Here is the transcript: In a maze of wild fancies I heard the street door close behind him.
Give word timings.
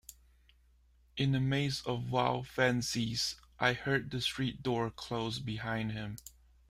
In 1.15 1.35
a 1.35 1.39
maze 1.39 1.83
of 1.85 2.09
wild 2.09 2.47
fancies 2.47 3.35
I 3.59 3.73
heard 3.73 4.09
the 4.09 4.19
street 4.19 4.63
door 4.63 4.89
close 4.89 5.37
behind 5.37 5.91
him. 5.91 6.17